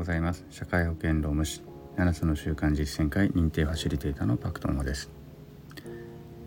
[0.00, 0.46] ございます。
[0.48, 1.60] 社会保険労務士
[1.98, 5.10] 7つの習慣実践会認定ファシリテーターのパクトモです。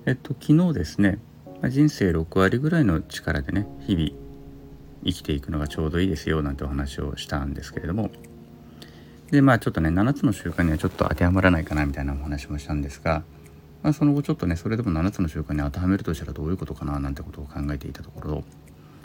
[0.07, 1.20] えっと昨日ですね
[1.70, 4.09] 人生6割ぐらいの力でね日々
[5.05, 8.09] 生きていくのがちょうどいいですよなんてお話をしたんですけれども。
[9.29, 13.21] でまあちょっとね7つの習慣にはちょっと当てはまらないかなみたいなお話もしたんですが、
[13.83, 18.43] まあ、その後ちょっとねそれでも7つの習慣に当てはめるとしたらどういうことかななんてことを考えていたところ、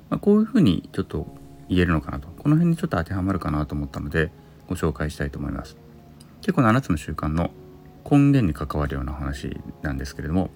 [0.08, 1.26] まあ、こういうふうにちょっと
[1.68, 2.28] 言えるのかなと。
[2.28, 4.30] この辺にちょっと当てはまるかなと思ったので
[4.68, 5.76] ご紹介したいと思います。
[6.40, 7.50] 結構7つの習慣の
[8.10, 10.50] 根源に関わるような話なんですけれども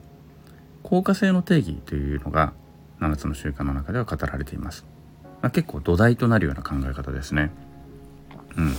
[0.82, 2.54] 効果性の定義というのが
[3.00, 4.86] 7つの習慣の中では語られています、
[5.42, 7.50] まあ、結構土台となるような考え方ですね。
[8.56, 8.74] うん。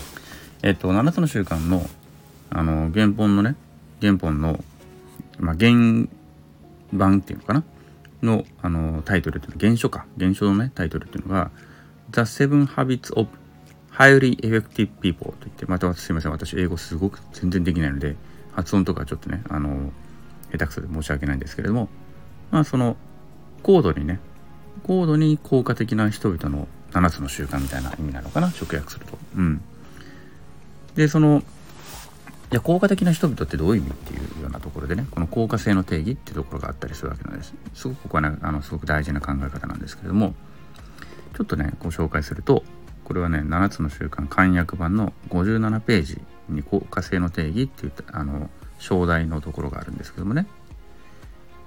[0.64, 1.86] えっと7つの習慣の
[2.50, 3.56] あの原本のね
[4.02, 4.64] 原本の、
[5.40, 5.72] まあ、原
[6.92, 7.64] 版っていうのかな？
[8.22, 10.06] のあのタイトルっていうの原書か。
[10.18, 11.52] 原書のねタイトルっていうのが
[12.14, 13.28] The Seven Habits of
[13.92, 18.16] Highly Effective People と言って、またすいません、私英語すごく全然できないので、
[18.54, 19.92] 発音とかちょっとね、あの、
[20.52, 21.90] 下手くそで申し訳ないんですけれども、
[22.52, 22.96] まあその、
[23.64, 24.20] 高度にね、
[24.84, 29.18] 高度に効果的な人々の7つの習慣みたいな意味なのかな、直訳すると。
[29.36, 29.62] うん。
[30.96, 31.44] で、その、
[32.52, 37.56] じゃ効果的な人々ってどういう意味っていうようなところでね、この効果性の定義っていうところがあったりするわけなんです。
[37.74, 40.36] すごくここはね、あの、すごく大事な考え方なんですけれども、
[41.36, 42.64] ちょっとねご紹介すると
[43.04, 50.46] これはね7つの習慣簡約版の57ページに効果性の定義っていったあの章題のところがあるんですけどもね。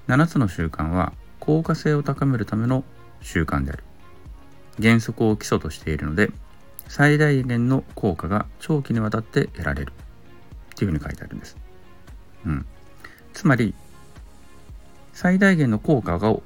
[0.08, 2.84] 7つの習慣は効果性を高めるための
[3.20, 3.84] 習慣である。
[4.80, 6.30] 原則を基礎としているので
[6.88, 9.92] 最大限の効果が長期にわたって得られる。
[10.74, 11.56] っていうふうに書いてあるんです。
[12.44, 12.66] うん、
[13.32, 13.74] つまり
[15.14, 16.42] 最大限の効果を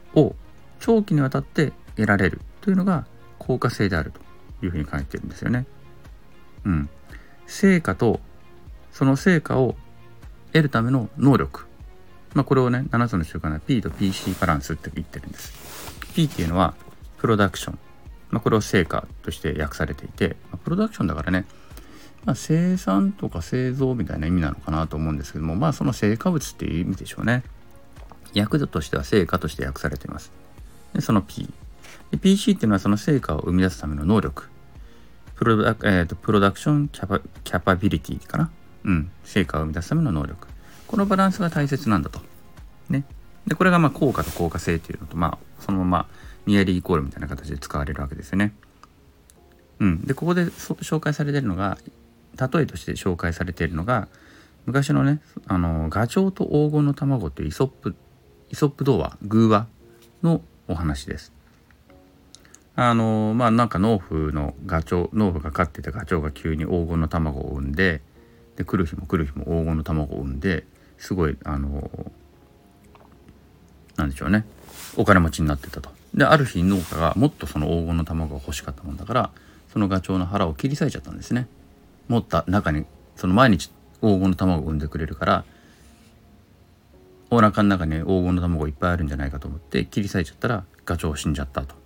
[0.78, 3.06] 長期にわたって得られるというのが
[3.40, 4.20] 効果性であると
[4.64, 5.66] いうふうに書いてるんですよね。
[6.64, 6.88] うん。
[7.46, 8.20] 成果と
[8.92, 9.74] その成果を
[10.52, 11.66] 得るための能力。
[12.34, 15.52] まあこれをね、7つの習慣で P と PC バランスって言ってるんです。
[16.14, 16.74] P っていうのは
[17.18, 17.78] プロダクション。
[18.30, 21.46] まあこれを成果として訳されていて、まあ、プロダクションだからね、
[22.24, 27.42] まあ、生産とか製造みたいな意味なのかなと思うんですけども、まあその成果物っていう意味でしょうね。
[28.36, 30.30] 訳度としては成果として訳されています。
[30.94, 31.48] でその P。
[32.20, 34.48] PC っていうのはその成果を生み出すための能力。
[35.36, 38.50] プロダ,、えーと、プロダクションキャパキャパビリティかな？
[38.84, 39.10] うん。
[39.24, 40.46] 成果を生み出すための能力。
[40.86, 42.20] このバランスが大切なんだと。
[42.88, 43.04] ね。
[43.46, 46.08] で、これがまあ効果と効果性っていうのと、まあ、そのまま
[46.46, 48.52] ニアリーイコールみたいな形で使われるわけですよね。
[49.78, 50.02] うん。
[50.02, 51.78] で、ここで紹介されてるのが、
[52.38, 54.08] 例えとして紹介されているのが、
[54.66, 57.96] 昔のね、あの、ガチョウと黄金の卵っていうイソップ、
[58.50, 59.66] イソップ童話、偶話
[60.22, 61.32] のお話です。
[62.82, 68.00] あのまあなんか農夫のガチョウ農夫が飼ってたガチョウが急に黄金の卵を産んで
[68.56, 70.64] で来る日も来る日も黄金の卵を産んで
[70.96, 71.90] すごいあの
[73.96, 74.46] なんでしょうね
[74.96, 75.90] お金持ちになってたと。
[76.14, 79.30] である日農家がもっとその黄金の卵が欲しかったもんだから
[79.70, 81.48] そのガチョウの腹を切り裂いちゃったんですね。
[82.08, 83.66] 持った中にその毎日
[84.00, 85.44] 黄金の卵を産んでくれるから
[87.28, 91.79] お腹の中に黄金の卵いっぱいあるんじゃないかと思って切り裂いちゃったらガチョウ死んじゃったと。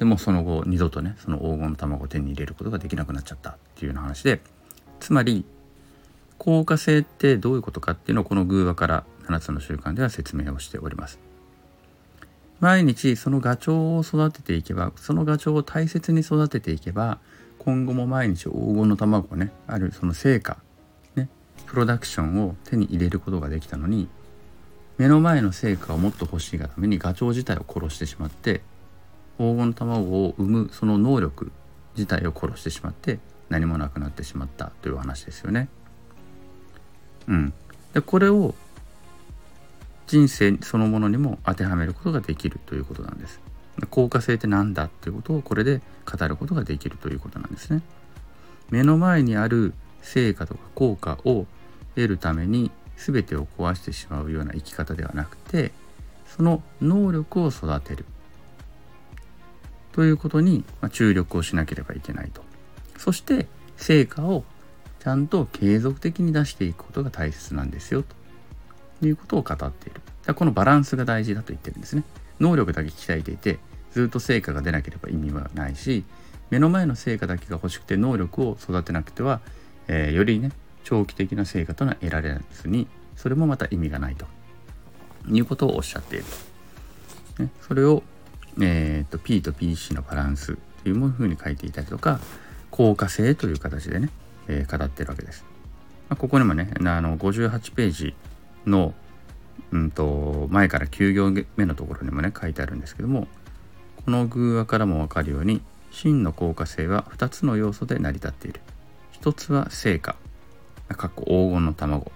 [0.00, 4.40] でもその後二度とねその黄金の卵を手に入れることができなくなっちゃったっていうような話で
[4.98, 5.44] つまり
[6.38, 11.18] 効果性ってどういうことかっていうのをこの偶話から7つの習慣では説明をしております。
[12.60, 17.18] 毎日そのガチョウを育てていけばそのガチョウを大切に育てていけば
[17.58, 20.56] 今後も毎日黄金の卵をねあるその成果
[21.14, 21.28] ね
[21.66, 24.08] プロダクションを手に入れることができたのに
[24.96, 28.62] 目の前の成果をもっと欲しいがためにガチョウ自体を殺してしまって
[29.40, 31.50] 黄金の卵を産むその能力
[31.96, 33.18] 自体を殺してしまって
[33.48, 35.70] 何もなくなってしまったという話ですよね。
[37.26, 37.52] うん、
[37.94, 38.54] でこれを
[40.06, 43.40] 人生そのものにも当てはめることができるということなんです。
[43.88, 47.80] 効果性って何だっていうことをこれで語ることができるということなんですね。
[48.68, 49.72] 目の前にある
[50.02, 51.46] 成果とか効果を
[51.94, 55.72] 得るために全てを壊してしまうような生き方ではなくて
[56.26, 58.04] その能力を育てる
[59.92, 62.42] ということに注力をしなければいけないと。
[62.96, 63.46] そして
[63.76, 64.44] 成果を
[65.02, 68.04] ちゃんと継続的に出していくことが大切なんですよ
[69.00, 70.00] ということを語っている。
[70.26, 72.04] だこのバランスが大事だと言ってるんですね。
[72.38, 73.58] 能力だけ鍛えていて
[73.92, 76.04] ずっと成果が出なければ意味はないし
[76.50, 79.40] 目の前の成果だけが欲しくて能力を育てなくては、
[79.88, 80.52] えー、よりね
[80.84, 84.26] 長期的な成果というのは得られずにそれもまた意味がないと
[85.28, 86.24] いうことをおっしゃっている。
[87.38, 88.02] ね、それを
[88.60, 92.20] えーと、P と PC のバランスというふうに書いていたりとか
[92.70, 94.10] 効果性という形でね、
[94.48, 95.44] えー、語ってるわけです。
[96.08, 98.14] まあ、ここにもねあの58ページ
[98.66, 98.94] の、
[99.70, 103.28] うんと、前から9行目のところにもね書いてあるんですけども
[104.04, 105.60] この偶話からも分かるように
[105.90, 108.60] 真の効果性は2つの要素で成り立っている。
[109.20, 110.16] 1つは成果、
[110.88, 112.10] かっこ黄金の卵。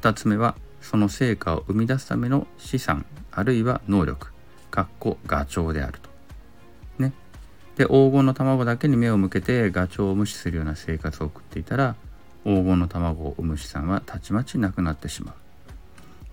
[0.00, 4.28] 2つ目はその成果を生み出すための資産あるいは能力、
[4.70, 6.10] かっこガチョウであると。
[6.98, 7.12] ね。
[7.76, 11.96] で黄金の卵だけに目を向けてガチョウを無視するような生活を送っていたら
[12.44, 15.34] 黄金の卵を産む資産はたちまちなくなってしまう。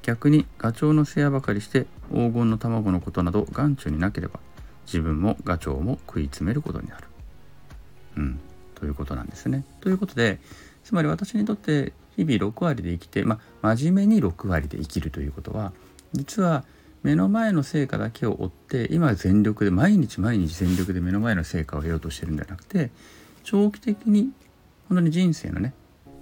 [0.04, 4.40] 逆にガチョウの世話ばかりして黄金の卵のことなど眼中になければ
[4.86, 7.08] 自分もガチョウも食い詰めることになる。
[8.18, 8.40] うん、
[8.76, 9.66] ということなんですね。
[9.82, 10.40] ということで
[10.84, 15.74] つまり私にとって日々6割で生きて、まあ、真面目に6割で生きるということは
[16.14, 16.64] 実は
[17.06, 22.90] 目の前の成果だけを追って今全力で毎日毎日全力で目の前の成果を得ようとしてるんじゃなくて
[23.44, 24.32] 長期的に
[24.90, 25.76] 本当に人生のね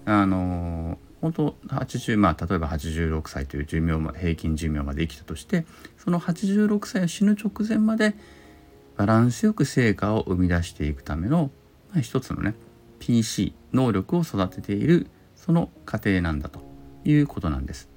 [0.04, 5.66] あの本当80まあ例えば86歳という寿命平均寿命まで生きたとして
[5.98, 8.14] その86歳を死ぬ直前まで
[8.98, 11.50] バランスよく成果を生み出していくための、
[11.94, 12.56] まあ、一つのね
[13.00, 15.08] PC 能力を育てている
[15.38, 16.60] その過程なんだと
[17.06, 17.88] いうことなんです。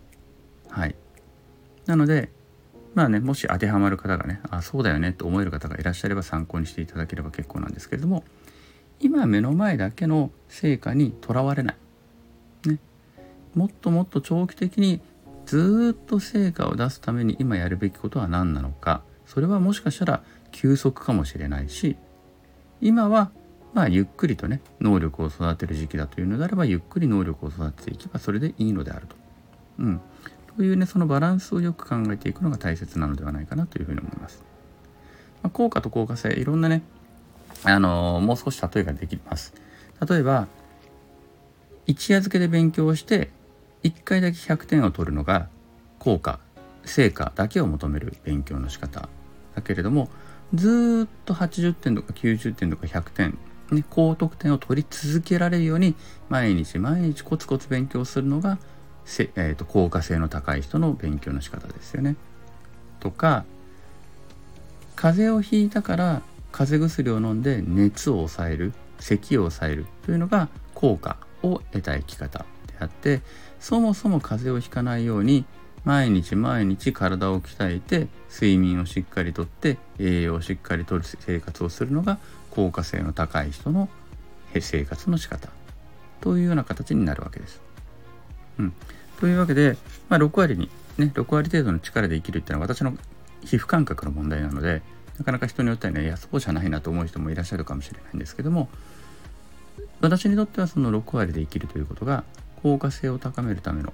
[0.68, 0.94] はい。
[1.86, 2.30] なので
[2.96, 8.25] まあねもし当てはまる方がねあそうだよねと思える方がいらっしゃれば参考にしていただければ結構なんですけれども
[9.00, 11.76] 今目の前だけの成果にとらわれない。
[12.66, 12.78] ね。
[13.54, 15.02] もっともっと長期的に
[15.44, 19.02] ずっと成果を出すために今やるべきことは何なのか。
[19.26, 21.96] それはもしかしたら休息かもしれないし
[22.81, 23.31] 今は
[23.75, 29.16] まあゆっくりとね能力を育てる時期だというのであればゆっくり能力を育てていけばそれでいいのであると。
[29.81, 30.00] うん、
[30.56, 34.43] というねそのバランスをよく考えていくのが大切なのではないかなというふうに思います。
[35.43, 36.82] まあ、効果と効果性いろんなね
[37.64, 39.55] あのー、もう少し例えができます。
[40.08, 40.49] 例えば
[41.87, 43.31] 一夜漬けで勉強して
[43.82, 45.49] 1回だけ100点を取るのが
[45.99, 46.41] 効果
[46.85, 49.08] 成果だけを求める勉強の仕方
[49.55, 50.08] だけれども
[50.55, 53.38] ずっと80点とか90点とか100点、
[53.70, 55.94] ね、高得点を取り続けられるように
[56.29, 58.58] 毎日毎日コツコツ勉強するのが
[59.06, 62.17] せ、えーと、効果性の高い人の勉強の仕方ですよね。
[63.00, 63.44] とか
[64.97, 66.23] 風邪をひいたから
[66.53, 73.20] 風邪薬を飲んで熱を抑える咳を抑えるというのが効果を得た生き方であって
[73.61, 75.44] そもそも風邪をひかないように
[75.85, 82.19] 毎日毎日体を鍛えて睡眠をしっかりとって栄養をしっかりとる生活をするのが
[82.50, 83.88] 効果性の高い人の
[84.58, 85.50] 生活の仕方
[86.23, 87.65] というような形になるわけです。
[88.58, 88.73] うん、
[89.20, 89.76] というわけで、
[90.08, 92.97] まあ、6割にね6割程度の力で生きるっていうのは私の
[93.44, 94.82] 皮膚感覚の問題なので
[95.19, 98.69] なかなか人によってはねいやそうじゃないなと思う人もいらっしゃるかもしれないんですけども
[100.00, 102.25] 私にとってはその6割で生きるということが
[102.62, 103.93] 効果性を高めるための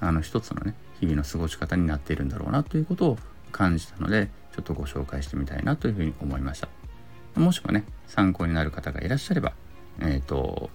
[0.00, 3.18] あの一つのね日々の過ごし方になっているんだろうなということを
[3.52, 6.68] 感じたのでちょっとご紹介してみたいなというふうに思いました。
[7.36, 9.52] もしくはね参考になる方がいらっしゃれば
[10.00, 10.70] えっ、ー、と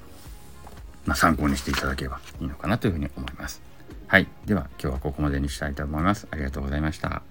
[1.10, 3.64] まあ、参考にしていただければいいのかなというふうに思います。
[4.06, 4.28] はい。
[4.46, 6.28] では今日はここまでにしたいと思います。
[6.30, 7.24] ありがとうございました。